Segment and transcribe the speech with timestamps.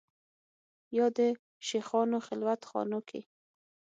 [0.97, 1.19] یا د
[1.67, 3.21] شېخانو خلوت خانو کې